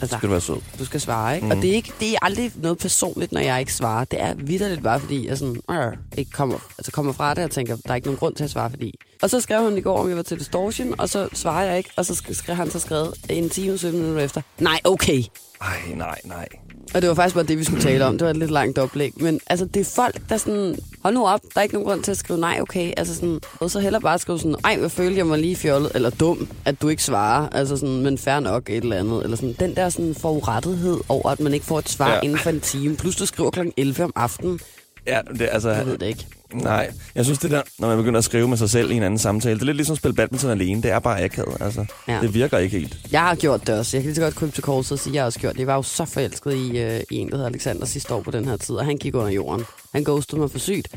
altså, 0.00 0.16
Skal 0.16 0.26
du 0.28 0.30
være 0.32 0.40
sød. 0.40 0.56
du 0.78 0.84
skal 0.84 1.00
svare, 1.00 1.34
ikke? 1.34 1.44
Mm. 1.44 1.50
Og 1.50 1.56
det 1.56 1.70
er, 1.70 1.74
ikke, 1.74 1.92
det 2.00 2.12
er 2.12 2.18
aldrig 2.22 2.52
noget 2.56 2.78
personligt, 2.78 3.32
når 3.32 3.40
jeg 3.40 3.60
ikke 3.60 3.74
svarer. 3.74 4.04
Det 4.04 4.22
er 4.22 4.34
vidderligt 4.34 4.82
bare, 4.82 5.00
fordi 5.00 5.28
jeg 5.28 5.38
sådan, 5.38 5.60
øh, 5.70 5.92
ikke 6.18 6.30
kommer, 6.30 6.58
altså 6.78 6.92
kommer 6.92 7.12
fra 7.12 7.34
det 7.34 7.44
og 7.44 7.50
tænker, 7.50 7.76
der 7.76 7.90
er 7.90 7.94
ikke 7.94 8.06
nogen 8.06 8.18
grund 8.18 8.34
til 8.34 8.44
at 8.44 8.50
svare, 8.50 8.70
fordi... 8.70 8.98
Og 9.22 9.30
så 9.30 9.40
skrev 9.40 9.62
han 9.64 9.78
i 9.78 9.80
går, 9.80 9.98
om 9.98 10.08
jeg 10.08 10.16
var 10.16 10.22
til 10.22 10.38
Distortion, 10.38 10.94
og 11.00 11.08
så 11.08 11.28
svarer 11.32 11.64
jeg 11.64 11.78
ikke. 11.78 11.90
Og 11.96 12.06
så 12.06 12.12
sk- 12.12 12.34
skrev 12.34 12.56
han 12.56 12.70
så 12.70 12.78
skrevet 12.78 13.14
en 13.30 13.50
time 13.50 13.72
og 13.72 13.78
17 13.78 14.00
minutter 14.00 14.22
efter, 14.24 14.40
nej, 14.58 14.80
okay. 14.84 15.22
Ej, 15.60 15.76
nej, 15.94 16.20
nej. 16.24 16.48
Og 16.94 17.02
det 17.02 17.08
var 17.08 17.14
faktisk 17.14 17.34
bare 17.34 17.44
det, 17.44 17.58
vi 17.58 17.64
skulle 17.64 17.82
tale 17.82 18.04
om. 18.04 18.18
Det 18.18 18.24
var 18.24 18.30
et 18.30 18.36
lidt 18.36 18.50
langt 18.50 18.78
oplæg. 18.78 19.12
Men 19.16 19.40
altså, 19.46 19.64
det 19.64 19.80
er 19.80 19.84
folk, 19.94 20.28
der 20.28 20.36
sådan... 20.36 20.78
Hold 21.02 21.14
nu 21.14 21.26
op, 21.26 21.40
der 21.54 21.60
er 21.60 21.62
ikke 21.62 21.74
nogen 21.74 21.88
grund 21.88 22.02
til 22.02 22.10
at 22.10 22.16
skrive 22.16 22.40
nej, 22.40 22.58
okay. 22.60 22.92
Altså 22.96 23.14
sådan, 23.14 23.40
og 23.60 23.70
så 23.70 23.80
heller 23.80 24.00
bare 24.00 24.18
skrive 24.18 24.38
sådan, 24.38 24.56
ej, 24.64 24.78
jeg 24.80 24.90
følte 24.90 25.18
jeg 25.18 25.26
mig 25.26 25.38
lige 25.38 25.56
fjollet, 25.56 25.92
eller 25.94 26.10
dum, 26.10 26.48
at 26.64 26.82
du 26.82 26.88
ikke 26.88 27.02
svarer. 27.02 27.48
Altså 27.48 27.76
sådan, 27.76 28.02
men 28.02 28.18
fair 28.18 28.40
nok, 28.40 28.70
et 28.70 28.76
eller 28.76 28.96
andet. 28.96 29.24
Eller 29.24 29.36
sådan, 29.36 29.56
den 29.60 29.76
der 29.76 29.88
sådan 29.88 30.14
forurettethed 30.14 31.00
over, 31.08 31.30
at 31.30 31.40
man 31.40 31.54
ikke 31.54 31.66
får 31.66 31.78
et 31.78 31.88
svar 31.88 32.14
ja. 32.14 32.20
inden 32.20 32.38
for 32.38 32.50
en 32.50 32.60
time. 32.60 32.96
Plus 32.96 33.16
du 33.16 33.26
skriver 33.26 33.50
kl. 33.50 33.60
11 33.76 34.04
om 34.04 34.12
aftenen. 34.16 34.60
Ja, 35.06 35.20
det, 35.38 35.48
altså, 35.52 35.70
Jeg 35.70 35.86
ved 35.86 35.98
det 35.98 36.06
ikke. 36.06 36.26
Nej, 36.54 36.90
jeg 37.14 37.24
synes 37.24 37.38
det 37.38 37.50
der, 37.50 37.62
når 37.78 37.88
man 37.88 37.96
begynder 37.96 38.18
at 38.18 38.24
skrive 38.24 38.48
med 38.48 38.56
sig 38.56 38.70
selv 38.70 38.90
i 38.90 38.94
en 38.94 39.02
anden 39.02 39.18
samtale, 39.18 39.54
det 39.54 39.60
er 39.62 39.66
lidt 39.66 39.76
ligesom 39.76 39.92
at 39.92 39.98
spille 39.98 40.14
badminton 40.14 40.50
alene. 40.50 40.82
Det 40.82 40.90
er 40.90 40.98
bare 40.98 41.22
akavet, 41.24 41.56
altså. 41.60 41.84
Ja. 42.08 42.18
Det 42.22 42.34
virker 42.34 42.58
ikke 42.58 42.78
helt. 42.78 42.96
Jeg 43.12 43.20
har 43.20 43.34
gjort 43.34 43.66
det 43.66 43.78
også. 43.78 43.96
Jeg 43.96 44.02
kan 44.02 44.08
lige 44.08 44.14
så 44.16 44.22
godt 44.22 44.34
krybe 44.34 44.52
til 44.52 44.62
korset 44.62 44.92
og 44.92 44.98
sige, 44.98 45.10
at 45.10 45.14
jeg 45.14 45.22
har 45.22 45.26
også 45.26 45.38
gjort 45.40 45.52
det. 45.52 45.58
Jeg 45.58 45.66
var 45.66 45.74
jo 45.74 45.82
så 45.82 46.04
forelsket 46.04 46.54
i, 46.54 46.78
øh, 46.78 47.00
i 47.10 47.16
en, 47.16 47.28
der 47.30 47.36
hedder 47.36 47.48
Alexander 47.50 47.86
sidste 47.86 48.14
år 48.14 48.20
på 48.22 48.30
den 48.30 48.44
her 48.44 48.56
tid, 48.56 48.74
og 48.74 48.84
han 48.84 48.96
gik 48.96 49.14
under 49.14 49.30
jorden. 49.30 49.64
Han 49.94 50.04
ghostede 50.04 50.40
mig 50.40 50.50
for 50.50 50.58
sygt. 50.58 50.88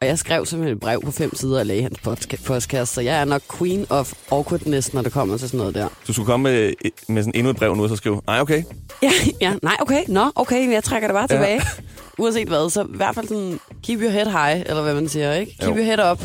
Og 0.00 0.06
jeg 0.06 0.18
skrev 0.18 0.46
simpelthen 0.46 0.76
et 0.76 0.80
brev 0.80 1.02
på 1.04 1.10
fem 1.10 1.34
sider 1.36 1.58
og 1.60 1.66
lagde 1.66 1.82
hans 1.82 1.98
postkasse, 2.46 2.94
så 2.94 3.00
jeg 3.00 3.20
er 3.20 3.24
nok 3.24 3.42
queen 3.58 3.86
of 3.90 4.12
awkwardness, 4.32 4.94
når 4.94 5.02
det 5.02 5.12
kommer 5.12 5.36
til 5.38 5.48
sådan 5.48 5.58
noget 5.58 5.74
der. 5.74 5.88
Du 6.06 6.12
skulle 6.12 6.26
komme 6.26 6.42
med, 6.50 6.72
med 7.08 7.22
sådan 7.22 7.32
endnu 7.34 7.50
et 7.50 7.56
brev 7.56 7.76
nu, 7.76 7.82
og 7.82 7.88
så 7.88 7.96
skrive, 7.96 8.20
nej, 8.26 8.40
okay. 8.40 8.62
Ja, 9.02 9.10
ja, 9.40 9.54
nej, 9.62 9.76
okay, 9.80 10.02
nå, 10.08 10.30
okay, 10.34 10.60
men 10.64 10.72
jeg 10.72 10.84
trækker 10.84 11.08
det 11.08 11.14
bare 11.14 11.26
Ja. 11.30 11.36
tilbage. 11.36 11.60
Uanset 12.18 12.48
hvad, 12.48 12.70
så 12.70 12.82
i 12.82 12.86
hvert 12.96 13.14
fald 13.14 13.28
sådan, 13.28 13.60
keep 13.82 14.00
your 14.00 14.10
head 14.10 14.26
high, 14.26 14.60
eller 14.66 14.82
hvad 14.82 14.94
man 14.94 15.08
siger, 15.08 15.32
ikke? 15.32 15.56
Keep 15.60 15.70
Jo. 15.70 15.76
your 15.76 15.84
head 15.84 16.10
up. 16.12 16.22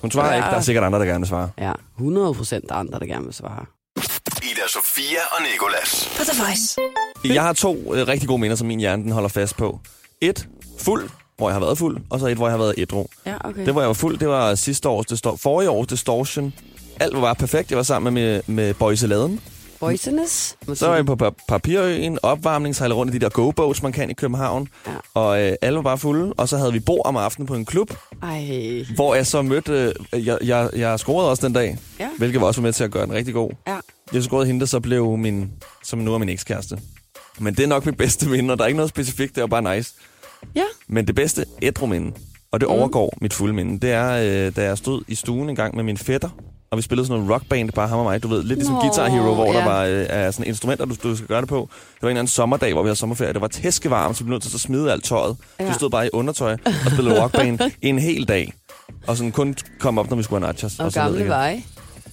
Hun 0.00 0.10
svarer 0.10 0.28
Ja. 0.30 0.34
ikke, 0.36 0.46
der 0.46 0.56
er 0.56 0.60
sikkert 0.60 0.84
andre, 0.84 0.98
der 0.98 1.04
gerne 1.04 1.18
vil 1.20 1.28
svare. 1.28 1.50
Ja, 1.58 1.72
100 1.98 2.34
procent 2.34 2.70
andre, 2.70 2.98
der 2.98 3.06
gerne 3.06 3.24
vil 3.24 3.34
svare. 3.34 3.64
Ida 4.42 4.68
Sofia 4.68 5.18
og 5.32 5.42
Nikolas. 5.52 6.10
På 6.18 6.24
The 6.24 6.42
Voice. 6.42 6.76
Jeg 7.34 7.42
har 7.42 7.52
to 7.52 7.94
øh, 7.94 8.08
rigtig 8.08 8.28
gode 8.28 8.40
minder, 8.40 8.56
som 8.56 8.66
min 8.66 8.78
hjerne 8.80 9.02
den 9.02 9.12
holder 9.12 9.28
fast 9.28 9.56
på. 9.56 9.80
Et, 10.20 10.48
fuld, 10.78 11.10
hvor 11.36 11.48
jeg 11.48 11.54
har 11.54 11.60
været 11.60 11.78
fuld, 11.78 11.98
og 12.10 12.20
så 12.20 12.26
et, 12.26 12.36
hvor 12.36 12.46
jeg 12.46 12.52
har 12.52 12.58
været 12.58 12.74
ædru. 12.78 13.06
Ja, 13.26 13.34
okay. 13.44 13.64
Det, 13.64 13.72
hvor 13.72 13.80
jeg 13.80 13.88
var 13.88 13.94
fuld, 13.94 14.18
det 14.18 14.28
var 14.28 14.54
sidste 14.54 14.88
års, 14.88 15.06
distor- 15.06 15.36
forrige 15.36 15.70
års 15.70 15.86
distortion. 15.86 16.54
Alt 17.00 17.14
var 17.14 17.20
bare 17.20 17.34
perfekt. 17.34 17.70
Jeg 17.70 17.76
var 17.76 17.82
sammen 17.82 18.14
med, 18.14 18.40
med 18.46 18.74
Boys 18.74 19.02
Laden. 19.02 19.40
Poisonous. 19.80 20.56
Så 20.74 20.86
var 20.88 20.94
jeg 20.96 21.06
på 21.06 21.16
pa- 21.22 21.44
Papirøen, 21.48 22.18
opvarmning, 22.22 22.80
rundt 22.82 23.14
i 23.14 23.18
de 23.18 23.24
der 23.24 23.28
go-boats, 23.30 23.82
man 23.82 23.92
kan 23.92 24.10
i 24.10 24.12
København. 24.14 24.68
Ja. 24.86 24.92
Og 25.14 25.42
øh, 25.42 25.52
alle 25.62 25.76
var 25.76 25.82
bare 25.82 25.98
fulde. 25.98 26.32
Og 26.36 26.48
så 26.48 26.56
havde 26.58 26.72
vi 26.72 26.80
bord 26.80 27.02
om 27.06 27.16
aftenen 27.16 27.46
på 27.46 27.54
en 27.54 27.64
klub, 27.64 27.90
Ej, 28.22 28.84
hvor 28.94 29.14
jeg 29.14 29.26
så 29.26 29.42
mødte... 29.42 29.94
Øh, 30.14 30.26
jeg, 30.26 30.38
jeg, 30.44 30.70
jeg 30.76 30.98
scorede 30.98 31.30
også 31.30 31.46
den 31.46 31.54
dag, 31.54 31.78
ja, 32.00 32.08
hvilket 32.18 32.40
var 32.40 32.46
også 32.46 32.60
med 32.60 32.72
til 32.72 32.84
at 32.84 32.90
gøre 32.90 33.06
den 33.06 33.12
rigtig 33.14 33.34
god. 33.34 33.50
ja. 33.68 33.76
Jeg 34.12 34.22
scorede 34.22 34.46
hende, 34.46 34.60
der 34.60 34.66
så 34.66 34.80
blev 34.80 35.16
min... 35.16 35.50
Som 35.84 35.98
nu 35.98 36.14
er 36.14 36.18
min 36.18 36.28
ekskæreste. 36.28 36.78
Men 37.38 37.54
det 37.54 37.62
er 37.62 37.66
nok 37.66 37.86
mit 37.86 37.96
bedste 37.96 38.28
minde, 38.28 38.52
og 38.52 38.58
der 38.58 38.64
er 38.64 38.68
ikke 38.68 38.76
noget 38.76 38.90
specifikt, 38.90 39.34
det 39.34 39.40
var 39.40 39.46
bare 39.46 39.76
nice. 39.76 39.94
Ja, 40.54 40.64
Men 40.88 41.06
det 41.06 41.14
bedste 41.14 41.44
ædru 41.62 41.86
minde, 41.86 42.12
og 42.52 42.60
det 42.60 42.68
Mm. 42.68 42.74
overgår 42.74 43.14
mit 43.20 43.32
fulde 43.34 43.54
minde, 43.54 43.80
det 43.86 43.92
er, 43.92 44.46
øh, 44.46 44.56
da 44.56 44.62
jeg 44.64 44.78
stod 44.78 45.02
i 45.08 45.14
stuen 45.14 45.50
en 45.50 45.56
gang 45.56 45.76
med 45.76 45.84
min 45.84 45.96
fætter, 45.96 46.28
og 46.70 46.76
vi 46.78 46.82
spillede 46.82 47.06
sådan 47.06 47.20
noget 47.22 47.34
rockband, 47.34 47.70
bare 47.72 47.88
ham 47.88 47.98
og 47.98 48.04
mig, 48.04 48.22
du 48.22 48.28
ved, 48.28 48.42
lidt 48.42 48.58
ligesom 48.58 48.74
Nå, 48.74 48.80
Guitar 48.80 49.08
Hero, 49.08 49.34
hvor 49.34 49.52
der 49.52 49.58
ja. 49.58 49.64
var 49.64 49.84
øh, 49.84 50.06
er 50.08 50.30
sådan 50.30 50.46
instrumenter, 50.46 50.84
du, 50.84 50.94
du 51.02 51.16
skal 51.16 51.28
gøre 51.28 51.40
det 51.40 51.48
på. 51.48 51.68
Det 51.70 52.02
var 52.02 52.08
en 52.08 52.10
eller 52.10 52.20
anden 52.20 52.28
sommerdag, 52.30 52.72
hvor 52.72 52.82
vi 52.82 52.86
havde 52.86 52.96
sommerferie, 52.96 53.32
det 53.32 53.40
var 53.40 53.48
tæskevarmt, 53.48 54.16
så 54.16 54.24
vi 54.24 54.26
blev 54.26 54.34
nødt 54.34 54.42
til 54.42 54.56
at 54.56 54.60
smide 54.60 54.92
alt 54.92 55.04
tøjet. 55.04 55.36
Ja. 55.60 55.66
Vi 55.68 55.74
stod 55.74 55.90
bare 55.90 56.06
i 56.06 56.10
undertøj 56.12 56.52
og 56.64 56.90
spillede 56.92 57.22
rockband 57.22 57.58
en 57.82 57.98
hel 57.98 58.28
dag. 58.28 58.52
Og 59.06 59.16
sådan 59.16 59.32
kun 59.32 59.54
kom 59.78 59.98
op, 59.98 60.10
når 60.10 60.16
vi 60.16 60.22
skulle 60.22 60.40
have 60.46 60.52
nachos. 60.52 60.78
og 60.78 60.84
ned 60.84 60.92
gamle 60.92 61.16
igen. 61.18 61.28
veje. 61.28 61.62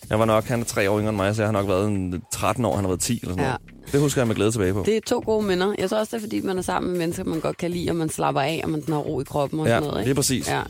Jeg 0.09 0.19
var 0.19 0.25
nok, 0.25 0.45
han 0.45 0.59
er 0.61 0.63
tre 0.65 0.89
år 0.91 0.97
yngre 0.99 1.09
end 1.09 1.17
mig, 1.17 1.35
så 1.35 1.41
jeg 1.41 1.47
har 1.47 1.53
nok 1.53 1.67
været 1.67 1.87
en 1.87 2.21
13 2.33 2.65
år, 2.65 2.75
han 2.75 2.83
har 2.83 2.89
været 2.89 2.99
10 2.99 3.13
eller 3.21 3.33
sådan 3.33 3.43
Ja. 3.45 3.49
noget. 3.49 3.91
Det 3.91 3.99
husker 4.01 4.21
jeg 4.21 4.27
med 4.27 4.35
glæde 4.35 4.51
tilbage 4.51 4.73
på. 4.73 4.83
Det 4.85 4.97
er 4.97 5.01
to 5.07 5.21
gode 5.25 5.45
minder. 5.45 5.73
Jeg 5.79 5.89
tror 5.89 5.97
også, 5.99 6.11
det 6.11 6.17
er, 6.17 6.21
fordi 6.27 6.41
man 6.41 6.57
er 6.57 6.61
sammen 6.61 6.91
med 6.91 6.99
mennesker, 6.99 7.23
man 7.23 7.39
godt 7.39 7.57
kan 7.57 7.71
lide, 7.71 7.89
og 7.89 7.95
man 7.95 8.09
slapper 8.09 8.41
af, 8.41 8.61
og 8.63 8.69
man 8.69 8.83
har 8.89 8.95
ro 8.97 9.21
i 9.21 9.23
kroppen 9.23 9.59
og 9.59 9.65
ja, 9.65 9.71
sådan 9.71 9.81
noget. 9.83 9.95
det 9.97 10.01
er 10.03 10.05
Ikke? 10.09 10.15
præcis. 10.15 10.49
Ja. 10.49 10.61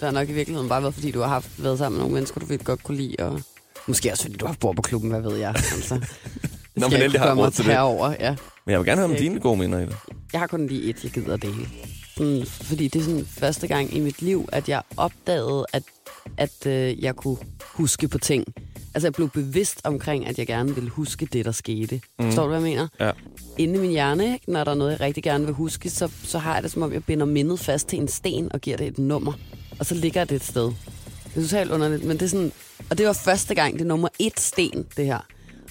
Det 0.00 0.06
har 0.06 0.10
nok 0.10 0.28
i 0.28 0.32
virkeligheden 0.32 0.68
bare 0.68 0.82
været, 0.82 0.94
fordi 0.94 1.10
du 1.10 1.20
har 1.20 1.28
haft, 1.28 1.62
været 1.62 1.78
sammen 1.78 1.96
med 1.96 2.02
nogle 2.02 2.14
mennesker, 2.14 2.40
du 2.40 2.46
virkelig 2.46 2.66
godt 2.66 2.82
kunne 2.82 2.96
lide, 2.96 3.16
og 3.18 3.40
måske 3.86 4.10
også, 4.12 4.22
fordi 4.22 4.36
du 4.36 4.46
har 4.46 4.56
bor 4.60 4.72
på 4.72 4.82
klubben, 4.82 5.10
hvad 5.10 5.20
ved 5.20 5.36
jeg. 5.36 5.48
Altså. 5.48 5.94
Det 6.74 6.80
Nå, 6.80 6.88
men 6.88 7.12
jeg 7.12 7.20
har 7.20 7.34
råd 7.34 7.50
til 7.50 7.64
det. 7.64 7.78
over, 7.78 8.14
ja. 8.20 8.36
Men 8.64 8.72
jeg 8.72 8.78
vil 8.78 8.86
gerne 8.86 9.00
høre 9.00 9.10
om 9.10 9.16
dine 9.16 9.40
gode 9.40 9.56
minder 9.56 9.78
i 9.78 9.82
det. 9.82 9.96
Jeg 10.32 10.40
har 10.40 10.46
kun 10.46 10.66
lige 10.66 10.82
et, 10.82 11.04
jeg 11.04 11.12
gider 11.12 11.34
at 11.34 11.42
dele. 11.42 11.68
Sådan, 12.16 12.46
fordi 12.46 12.88
det 12.88 13.00
er 13.00 13.04
sådan 13.04 13.26
første 13.26 13.66
gang 13.66 13.94
i 13.94 14.00
mit 14.00 14.22
liv, 14.22 14.48
at 14.52 14.68
jeg 14.68 14.82
opdagede, 14.96 15.66
at, 15.72 15.82
at 16.36 16.66
øh, 16.66 17.02
jeg 17.02 17.16
kunne 17.16 17.36
huske 17.72 18.08
på 18.08 18.18
ting. 18.18 18.44
Altså, 18.94 19.06
jeg 19.06 19.12
blev 19.12 19.28
bevidst 19.30 19.80
omkring, 19.84 20.26
at 20.26 20.38
jeg 20.38 20.46
gerne 20.46 20.74
ville 20.74 20.90
huske 20.90 21.26
det, 21.32 21.44
der 21.44 21.52
skete. 21.52 22.00
Mm. 22.18 22.24
Forstår 22.24 22.42
du, 22.42 22.48
hvad 22.48 22.58
jeg 22.58 22.68
mener? 22.68 22.88
Ja. 23.00 23.10
Inde 23.58 23.74
i 23.74 23.78
min 23.78 23.90
hjerne, 23.90 24.32
ikke? 24.32 24.52
når 24.52 24.64
der 24.64 24.70
er 24.70 24.76
noget, 24.76 24.92
jeg 24.92 25.00
rigtig 25.00 25.22
gerne 25.22 25.44
vil 25.44 25.54
huske, 25.54 25.90
så, 25.90 26.10
så 26.24 26.38
har 26.38 26.54
jeg 26.54 26.62
det, 26.62 26.70
som 26.70 26.82
om 26.82 26.92
jeg 26.92 27.04
binder 27.04 27.26
mindet 27.26 27.60
fast 27.60 27.88
til 27.88 27.98
en 28.00 28.08
sten 28.08 28.52
og 28.52 28.60
giver 28.60 28.76
det 28.76 28.86
et 28.86 28.98
nummer. 28.98 29.32
Og 29.78 29.86
så 29.86 29.94
ligger 29.94 30.24
det 30.24 30.36
et 30.36 30.44
sted. 30.44 30.72
Det 31.34 31.36
er 31.36 31.40
totalt 31.40 31.70
underligt, 31.70 32.04
men 32.04 32.16
det 32.16 32.22
er 32.24 32.28
sådan... 32.28 32.52
Og 32.90 32.98
det 32.98 33.06
var 33.06 33.12
første 33.12 33.54
gang, 33.54 33.74
det 33.74 33.80
er 33.80 33.86
nummer 33.86 34.08
et 34.18 34.40
sten, 34.40 34.86
det 34.96 35.06
her. 35.06 35.18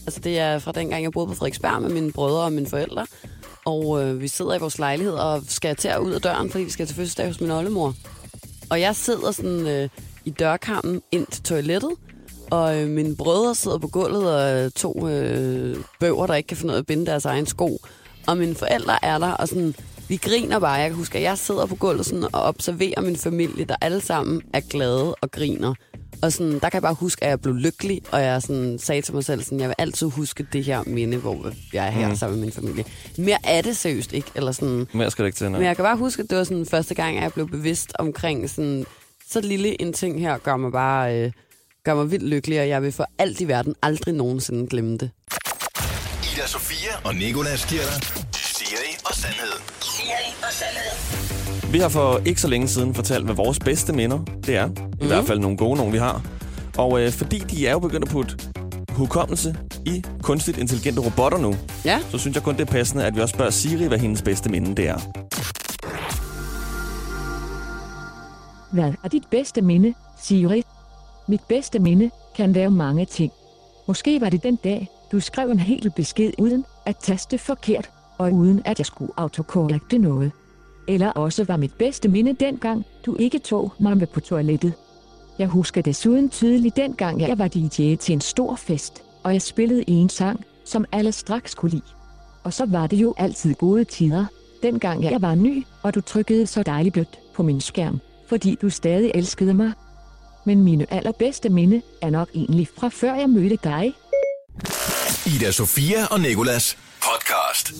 Altså, 0.05 0.19
det 0.19 0.39
er 0.39 0.59
fra 0.59 0.71
den 0.71 0.89
gang, 0.89 1.03
jeg 1.03 1.11
boede 1.11 1.27
på 1.27 1.33
Frederiksberg 1.33 1.81
med 1.81 1.89
mine 1.89 2.11
brødre 2.11 2.43
og 2.43 2.53
mine 2.53 2.67
forældre. 2.67 3.05
Og 3.65 4.03
øh, 4.03 4.21
vi 4.21 4.27
sidder 4.27 4.55
i 4.55 4.59
vores 4.59 4.79
lejlighed 4.79 5.13
og 5.13 5.43
skal 5.47 5.75
til 5.75 5.87
at 5.87 5.99
ud 5.99 6.11
af 6.11 6.21
døren, 6.21 6.49
fordi 6.49 6.63
vi 6.63 6.69
skal 6.69 6.87
til 6.87 6.95
fødselsdag 6.95 7.27
hos 7.27 7.41
min 7.41 7.51
oldemor. 7.51 7.95
Og 8.69 8.81
jeg 8.81 8.95
sidder 8.95 9.31
sådan 9.31 9.67
øh, 9.67 9.89
i 10.25 10.29
dørkarmen 10.29 11.01
ind 11.11 11.27
til 11.31 11.43
toilettet, 11.43 11.91
og 12.51 12.81
øh, 12.81 12.89
mine 12.89 13.15
brødre 13.15 13.55
sidder 13.55 13.77
på 13.77 13.87
gulvet 13.87 14.35
og 14.35 14.63
øh, 14.63 14.71
to 14.71 15.07
øh, 15.07 15.77
bøver, 15.99 16.27
der 16.27 16.35
ikke 16.35 16.47
kan 16.47 16.57
finde 16.57 16.71
ud 16.71 16.75
af 16.75 16.79
at 16.79 16.85
binde 16.85 17.05
deres 17.05 17.25
egen 17.25 17.45
sko. 17.45 17.81
Og 18.27 18.37
mine 18.37 18.55
forældre 18.55 19.05
er 19.05 19.17
der, 19.17 19.31
og 19.31 19.47
sådan, 19.47 19.75
vi 20.09 20.15
griner 20.17 20.59
bare. 20.59 20.71
Jeg 20.73 20.89
kan 20.89 20.97
huske, 20.97 21.17
at 21.17 21.23
jeg 21.23 21.37
sidder 21.37 21.65
på 21.65 21.75
gulvet 21.75 22.05
sådan, 22.05 22.23
og 22.23 22.41
observerer 22.41 23.01
min 23.01 23.17
familie, 23.17 23.65
der 23.65 23.75
alle 23.81 24.01
sammen 24.01 24.41
er 24.53 24.59
glade 24.59 25.15
og 25.15 25.31
griner. 25.31 25.73
Og 26.21 26.33
sådan, 26.33 26.53
der 26.53 26.59
kan 26.59 26.73
jeg 26.73 26.81
bare 26.81 26.93
huske, 26.93 27.23
at 27.23 27.29
jeg 27.29 27.41
blev 27.41 27.53
lykkelig, 27.55 28.01
og 28.11 28.21
jeg 28.21 28.41
sådan, 28.41 28.79
sagde 28.79 29.01
til 29.01 29.13
mig 29.13 29.25
selv, 29.25 29.43
sådan, 29.43 29.59
jeg 29.59 29.67
vil 29.69 29.75
altid 29.77 30.07
huske 30.07 30.47
det 30.53 30.63
her 30.63 30.83
minde, 30.87 31.17
hvor 31.17 31.51
jeg 31.73 31.87
er 31.87 31.91
her 31.91 32.09
mm. 32.09 32.15
sammen 32.15 32.39
med 32.39 32.45
min 32.45 32.53
familie. 32.53 32.85
Mere 33.17 33.37
er 33.43 33.61
det 33.61 33.77
seriøst 33.77 34.13
ikke, 34.13 34.27
eller 34.35 34.51
sådan, 34.51 34.87
Mere 34.93 35.11
skal 35.11 35.23
det 35.23 35.27
ikke 35.27 35.37
til. 35.37 35.51
nej. 35.51 35.59
men 35.59 35.67
jeg 35.67 35.75
kan 35.75 35.83
bare 35.83 35.97
huske, 35.97 36.21
at 36.23 36.29
det 36.29 36.37
var 36.37 36.43
sådan 36.43 36.65
første 36.65 36.95
gang, 36.95 37.17
at 37.17 37.23
jeg 37.23 37.33
blev 37.33 37.49
bevidst 37.49 37.93
omkring 37.99 38.49
sådan, 38.49 38.85
så 39.29 39.41
lille 39.41 39.81
en 39.81 39.93
ting 39.93 40.19
her 40.19 40.37
gør 40.37 40.57
mig 40.57 40.71
bare 40.71 41.15
øh, 41.15 41.31
gør 41.85 41.95
mig 41.95 42.11
vildt 42.11 42.25
lykkelig, 42.25 42.61
og 42.61 42.67
jeg 42.67 42.81
vil 42.81 42.91
for 42.91 43.09
alt 43.17 43.41
i 43.41 43.47
verden 43.47 43.75
aldrig 43.81 44.13
nogensinde 44.13 44.67
glemme 44.67 44.97
det. 44.97 45.09
Ida 46.33 46.47
Sofia 46.47 46.91
og 47.03 47.15
Nikolas 47.15 47.65
dig 47.65 47.79
Siri 48.35 48.97
og 49.05 49.13
Sandhed. 49.15 49.76
Siri 49.97 50.33
og 50.43 50.53
Sandhed. 50.53 51.71
Vi 51.71 51.79
har 51.79 51.89
for 51.89 52.21
ikke 52.25 52.41
så 52.41 52.47
længe 52.47 52.67
siden 52.67 52.93
fortalt, 52.93 53.25
hvad 53.25 53.35
vores 53.35 53.59
bedste 53.59 53.93
minder 53.93 54.19
det 54.45 54.55
er. 54.55 54.67
I 54.67 54.71
Mhm. 54.99 55.07
hvert 55.07 55.25
fald 55.25 55.39
nogle 55.39 55.57
gode, 55.57 55.77
nogle 55.77 55.91
vi 55.91 55.97
har. 55.97 56.21
Og 56.77 57.01
øh, 57.01 57.11
fordi 57.11 57.39
de 57.39 57.67
er 57.67 57.71
jo 57.71 57.79
begyndt 57.79 58.05
at 58.05 58.11
putte 58.11 58.35
hukommelse 58.89 59.55
i 59.85 60.03
kunstigt 60.23 60.57
intelligente 60.57 61.01
robotter 61.01 61.37
nu, 61.37 61.55
Ja, 61.85 61.99
så 62.11 62.17
synes 62.17 62.35
jeg 62.35 62.43
kun, 62.43 62.55
det 62.55 62.61
er 62.61 62.71
passende, 62.71 63.05
at 63.05 63.15
vi 63.15 63.21
også 63.21 63.33
spørger 63.33 63.51
Siri, 63.51 63.87
hvad 63.87 63.97
hendes 63.99 64.21
bedste 64.21 64.49
minde 64.49 64.75
det 64.75 64.87
er. 64.87 64.97
Hvad 68.71 68.93
er 69.03 69.07
dit 69.07 69.23
bedste 69.31 69.61
minde, 69.61 69.93
Siri? 70.23 70.63
Mit 71.27 71.41
bedste 71.49 71.79
minde 71.79 72.11
kan 72.35 72.55
være 72.55 72.71
mange 72.71 73.05
ting. 73.05 73.31
Måske 73.87 74.21
var 74.21 74.29
det 74.29 74.43
den 74.43 74.55
dag, 74.55 74.89
du 75.11 75.19
skrev 75.19 75.49
en 75.49 75.59
hel 75.59 75.91
besked 75.95 76.31
uden 76.37 76.65
at 76.85 76.95
taste 76.97 77.37
forkert, 77.37 77.89
og 78.17 78.31
uden 78.31 78.61
at 78.65 78.79
jeg 78.79 78.85
skulle 78.85 79.11
autokorrekte 79.17 79.97
noget. 79.97 80.31
Eller 80.87 81.09
også 81.09 81.43
var 81.43 81.57
mit 81.57 81.73
bedste 81.73 82.09
minde 82.09 82.33
dengang, 82.33 82.85
du 83.05 83.15
ikke 83.19 83.39
tog 83.39 83.73
mig 83.79 83.97
med 83.97 84.07
på 84.07 84.19
toilettet. 84.19 84.73
Jeg 85.39 85.47
husker 85.47 85.81
desuden 85.81 86.29
tydeligt 86.29 86.75
dengang, 86.75 87.21
jeg 87.21 87.37
var 87.37 87.47
DJ 87.47 87.95
til 87.95 88.13
en 88.13 88.21
stor 88.21 88.55
fest, 88.55 89.03
og 89.23 89.33
jeg 89.33 89.41
spillede 89.41 89.83
en 89.87 90.09
sang, 90.09 90.43
som 90.65 90.85
alle 90.91 91.11
straks 91.11 91.55
kunne 91.55 91.71
lide. 91.71 91.81
Og 92.43 92.53
så 92.53 92.65
var 92.65 92.87
det 92.87 92.97
jo 92.97 93.13
altid 93.17 93.53
gode 93.53 93.83
tider, 93.83 94.25
dengang 94.63 95.03
jeg 95.03 95.21
var 95.21 95.35
ny, 95.35 95.65
og 95.83 95.95
du 95.95 96.01
trykkede 96.01 96.47
så 96.47 96.63
dejligt 96.63 96.93
blødt 96.93 97.19
på 97.35 97.43
min 97.43 97.61
skærm, 97.61 97.99
fordi 98.27 98.57
du 98.61 98.69
stadig 98.69 99.11
elskede 99.15 99.53
mig. 99.53 99.71
Men 100.45 100.63
mine 100.63 100.93
allerbedste 100.93 101.49
minde 101.49 101.81
er 102.01 102.09
nok 102.09 102.29
egentlig 102.35 102.67
fra 102.77 102.89
før 102.89 103.13
jeg 103.13 103.29
mødte 103.29 103.57
dig. 103.63 103.93
Ida 105.25 105.51
Sofia 105.51 106.05
og 106.11 106.19
Nikolas 106.19 106.77
podcast. 107.11 107.73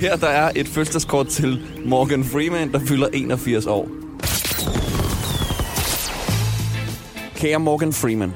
Her 0.00 0.16
der 0.16 0.28
er 0.28 0.52
et 0.56 0.68
fødselskort 0.68 1.28
til 1.28 1.66
Morgan 1.84 2.24
Freeman, 2.24 2.72
der 2.72 2.80
fylder 2.86 3.08
81 3.08 3.66
år. 3.66 3.88
Kære 7.36 7.58
Morgan 7.58 7.92
Freeman, 7.92 8.34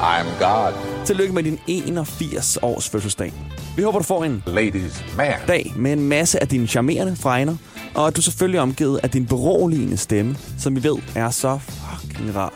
I'm 0.00 0.44
God, 0.44 0.72
tillykke 1.06 1.34
med 1.34 1.42
din 1.42 1.58
81 1.66 2.58
års 2.62 2.88
fødselsdag. 2.88 3.32
Vi 3.76 3.82
håber, 3.82 3.98
du 3.98 4.04
får 4.04 4.24
en 4.24 4.42
ladies 4.46 5.04
man. 5.16 5.34
dag 5.48 5.72
med 5.76 5.92
en 5.92 6.08
masse 6.08 6.40
af 6.40 6.48
dine 6.48 6.66
charmerende 6.66 7.16
fregner, 7.16 7.56
og 7.94 8.06
at 8.06 8.16
du 8.16 8.22
selvfølgelig 8.22 8.58
er 8.58 8.62
omgivet 8.62 9.00
af 9.02 9.10
din 9.10 9.26
beroligende 9.26 9.96
stemme, 9.96 10.36
som 10.58 10.76
vi 10.76 10.82
ved 10.82 10.96
er 11.16 11.30
så 11.30 11.58
fucking 11.58 12.36
rar. 12.36 12.52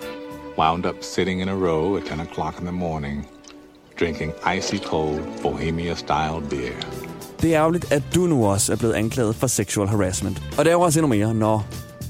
Wound 0.58 0.86
up 0.86 0.94
sitting 1.00 1.40
in 1.42 1.48
a 1.48 1.54
row 1.54 1.96
at 1.96 2.02
10 2.02 2.10
o'clock 2.10 2.60
in 2.60 2.66
the 2.66 2.76
morning, 2.76 3.26
drinking 4.00 4.32
icy 4.58 4.76
cold 4.76 5.20
Bohemia 5.42 5.94
style 5.94 6.48
beer. 6.50 6.72
Det 7.42 7.54
er 7.54 7.60
ærgerligt, 7.60 7.92
at 7.92 8.02
du 8.14 8.20
nu 8.20 8.46
også 8.46 8.72
er 8.72 8.76
blevet 8.76 8.94
anklaget 8.94 9.34
for 9.36 9.46
sexual 9.46 9.88
harassment. 9.88 10.42
Og 10.58 10.64
det 10.64 10.70
er 10.70 10.74
jo 10.74 10.80
også 10.80 11.00
endnu 11.00 11.08
mere. 11.08 11.34
Nå, 11.34 11.60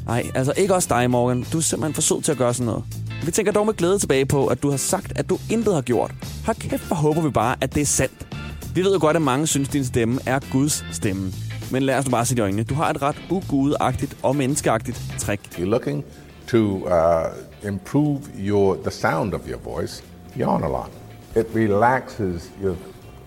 nej, 0.07 0.31
altså 0.35 0.53
ikke 0.57 0.75
også 0.75 0.89
dig, 0.89 1.11
Morgan. 1.11 1.47
Du 1.53 1.59
er 1.59 1.63
simpelthen 1.63 1.95
for 1.95 2.03
sød 2.03 2.23
til 2.23 2.33
at 2.33 2.39
gøre 2.39 2.55
sådan 2.55 2.67
noget. 2.67 2.85
Vi 3.25 3.31
tænker 3.31 3.53
dog 3.53 3.67
med 3.67 3.75
glæde 3.75 3.99
tilbage 3.99 4.27
på, 4.27 4.47
at 4.47 4.63
du 4.63 4.71
har 4.71 4.77
sagt, 4.77 5.13
at 5.19 5.29
du 5.29 5.39
intet 5.51 5.75
har 5.75 5.83
gjort. 5.83 6.15
Hold 6.47 6.57
kæft, 6.57 6.87
hvor 6.87 6.97
håber 6.97 7.21
vi 7.21 7.31
bare, 7.31 7.57
at 7.61 7.75
det 7.75 7.81
er 7.81 7.87
sandt. 7.87 8.27
Vi 8.75 8.85
ved 8.85 8.93
jo 8.93 9.01
godt, 9.01 9.17
at 9.17 9.23
mange 9.23 9.47
synes, 9.47 9.69
at 9.69 9.73
din 9.73 9.85
stemme 9.85 10.21
er 10.27 10.39
Guds 10.53 10.85
stemme. 10.93 11.33
Men 11.71 11.83
lad 11.83 11.99
os 11.99 12.05
nu 12.05 12.11
bare 12.11 12.25
se 12.25 12.37
i 12.37 12.41
øjnene. 12.41 12.63
Du 12.63 12.75
har 12.75 12.91
et 12.91 13.03
ret 13.03 13.17
ugudagtigt 13.31 14.17
og 14.23 14.37
menneskeagtigt 14.37 15.03
trick. 15.19 15.41
You're 15.59 15.65
looking 15.65 16.05
to 16.49 16.59
uh, 16.59 17.69
improve 17.69 18.21
your 18.39 18.75
the 18.75 18.91
sound 18.91 19.35
of 19.35 19.41
your 19.49 19.59
voice. 19.59 20.05
Yawn 20.39 20.63
a 20.65 20.69
lot. 20.69 21.04
It 21.35 21.49
relaxes 21.53 22.49
your 22.61 22.77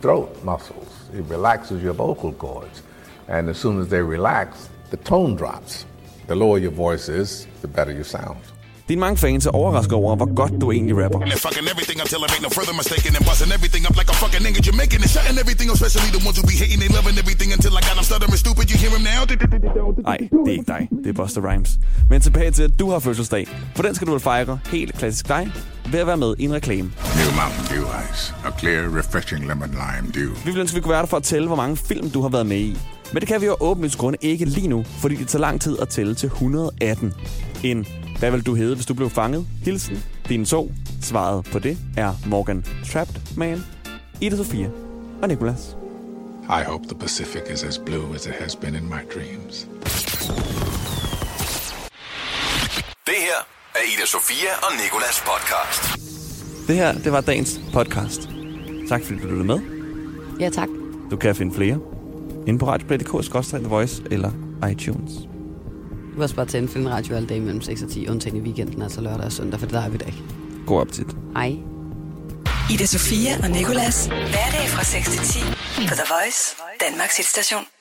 throat 0.01 0.41
muscles. 0.43 1.09
It 1.13 1.25
relaxes 1.25 1.83
your 1.83 1.93
vocal 1.93 2.31
cords, 2.31 2.81
and 3.27 3.49
as 3.49 3.57
soon 3.57 3.81
as 3.81 3.89
they 3.89 4.01
relax, 4.01 4.69
the 4.91 4.97
tone 4.97 5.35
drops. 5.35 5.85
The 6.27 6.35
lower 6.35 6.57
your 6.57 6.71
voice 6.71 7.09
is, 7.09 7.47
the 7.61 7.67
better 7.67 7.91
you 7.91 8.03
sound. 8.03 8.39
Dine 8.89 8.99
mange 8.99 9.17
fans 9.17 9.45
er 9.45 9.51
overrasket 9.51 9.93
over, 9.93 10.15
hvor 10.15 10.35
godt 10.35 10.53
du 10.61 10.71
egentlig 10.71 10.95
rapper. 11.03 11.19
Nej, 20.09 20.17
det 20.45 20.47
er 20.47 20.51
ikke 20.51 20.71
dig. 20.75 20.81
Det 21.03 21.09
er 21.09 21.13
Buster 21.13 21.41
Rhymes. 21.47 21.71
Men 22.09 22.21
tilbage 22.21 22.51
til, 22.51 22.63
at 22.63 22.79
du 22.79 22.91
har 22.91 22.99
fødselsdag. 22.99 23.47
For 23.75 23.83
den 23.83 23.95
skal 23.95 24.07
du 24.07 24.11
vel 24.11 24.21
fejre 24.21 24.59
helt 24.71 24.93
klassisk 24.99 25.27
dig 25.27 25.51
ved 25.91 25.99
at 25.99 26.07
være 26.07 26.17
med 26.17 26.35
i 26.39 26.43
en 26.43 26.53
reklame. 26.53 26.87
New 27.19 27.31
Mountain 27.39 27.65
Dew 27.71 27.85
Ice. 28.13 28.33
A 28.45 28.59
clear, 28.59 28.97
refreshing 28.99 29.47
lemon 29.47 29.69
lime 29.69 30.07
dew. 30.15 30.29
Vi 30.33 30.45
ville 30.45 30.61
ønske, 30.61 30.75
vi 30.75 30.81
kunne 30.81 30.91
være 30.91 31.01
der 31.01 31.07
for 31.07 31.17
at 31.17 31.23
tælle, 31.23 31.47
hvor 31.47 31.55
mange 31.55 31.77
film 31.77 32.09
du 32.09 32.21
har 32.21 32.29
været 32.29 32.45
med 32.45 32.57
i. 32.57 32.77
Men 33.13 33.19
det 33.19 33.27
kan 33.27 33.41
vi 33.41 33.45
jo 33.45 33.57
åbenlyst 33.59 33.97
grunde 33.97 34.17
ikke 34.21 34.45
lige 34.45 34.67
nu, 34.67 34.85
fordi 35.01 35.15
det 35.15 35.27
tager 35.27 35.41
lang 35.41 35.61
tid 35.61 35.77
at 35.81 35.89
tælle 35.89 36.15
til 36.15 36.27
118. 36.27 37.13
En 37.63 37.85
hvad 38.19 38.31
vil 38.31 38.45
du 38.45 38.55
hedde, 38.55 38.75
hvis 38.75 38.85
du 38.85 38.93
blev 38.93 39.09
fanget? 39.09 39.47
Hilsen, 39.63 40.03
din 40.29 40.45
så. 40.45 40.69
Svaret 41.01 41.45
på 41.51 41.59
det 41.59 41.77
er 41.97 42.13
Morgan 42.27 42.65
Trapped 42.91 43.15
Man, 43.37 43.63
Ida 44.21 44.35
Sofia 44.37 44.69
og 45.21 45.27
Nicolas. 45.27 45.77
I 46.43 46.63
hope 46.67 46.87
the 46.87 46.99
Pacific 46.99 47.41
is 47.53 47.63
as 47.63 47.79
blue 47.85 48.15
as 48.15 48.25
it 48.25 48.33
has 48.39 48.55
been 48.55 48.75
in 48.75 48.83
my 48.85 49.01
dreams. 49.13 49.67
Det 53.05 53.15
her 53.27 53.39
er 53.75 53.79
Ida 53.93 54.05
Sofia 54.05 54.49
og 54.63 54.71
Nikolas 54.83 55.23
podcast. 55.25 55.99
Det 56.67 56.75
her, 56.75 56.93
det 56.93 57.11
var 57.11 57.21
dagens 57.21 57.61
podcast. 57.73 58.29
Tak 58.89 59.03
fordi 59.03 59.19
du 59.19 59.27
lyttede 59.27 59.47
med. 59.47 59.59
Ja, 60.39 60.49
tak. 60.49 60.67
Du 61.11 61.17
kan 61.17 61.35
finde 61.35 61.55
flere 61.55 61.79
inde 62.47 62.59
på 62.59 62.67
radioplay.dk, 62.67 63.69
Voice 63.69 64.03
eller 64.11 64.31
iTunes. 64.71 65.11
Også 66.17 66.35
bare 66.35 66.45
tænde 66.45 66.67
Film 66.67 66.85
Radio 66.85 67.15
alle 67.15 67.27
dage 67.27 67.41
mellem 67.41 67.61
6 67.61 67.83
og 67.83 67.89
10, 67.89 68.07
undtagen 68.07 68.37
i 68.37 68.41
weekenden, 68.41 68.81
altså 68.81 69.01
lørdag 69.01 69.25
og 69.25 69.31
søndag, 69.31 69.59
for 69.59 69.65
det 69.67 69.73
der 69.73 69.81
har 69.81 69.89
vi 69.89 69.97
da 69.97 70.05
ikke. 70.05 70.23
God 70.67 70.81
appetit. 70.81 71.07
Hej. 71.33 71.55
Ida 72.73 72.85
Sofia 72.85 73.31
og 73.43 73.49
Nicolas. 73.49 74.05
Hverdag 74.05 74.67
fra 74.67 74.83
6 74.83 75.09
til 75.09 75.19
10 75.19 75.39
på 75.87 75.93
The 75.95 76.05
Voice, 76.13 76.55
Danmarks 76.81 77.17
hitstation. 77.17 77.76